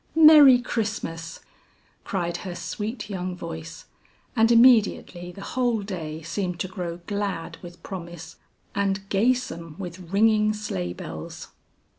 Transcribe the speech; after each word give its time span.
"Merry 0.15 0.59
Christmas," 0.59 1.41
cried 2.03 2.37
her 2.37 2.55
sweet 2.55 3.07
young 3.07 3.35
voice, 3.35 3.85
and 4.35 4.51
immediately 4.51 5.31
the 5.31 5.43
whole 5.53 5.83
day 5.83 6.23
seemed 6.23 6.59
to 6.61 6.67
grow 6.67 7.01
glad 7.05 7.57
with 7.61 7.83
promise 7.83 8.37
and 8.73 9.07
gaysome 9.09 9.75
with 9.77 10.11
ringing 10.11 10.53
sleigh 10.55 10.93
bells. 10.93 11.49